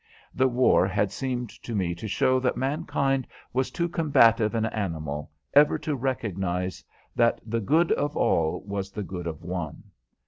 The 0.33 0.47
war 0.47 0.87
had 0.87 1.11
seemed 1.11 1.51
to 1.61 1.75
me 1.75 1.93
to 1.93 2.07
show 2.07 2.39
that 2.39 2.57
mankind 2.57 3.27
was 3.53 3.69
too 3.69 3.87
combative 3.87 4.55
an 4.55 4.65
animal 4.65 5.29
ever 5.53 5.77
to 5.77 5.95
recognize 5.95 6.83
that 7.15 7.39
the 7.45 7.59
good 7.61 7.91
of 7.91 8.17
all 8.17 8.61
was 8.65 8.89
the 8.89 9.03
good 9.03 9.27
of 9.27 9.43
one. 9.43 9.83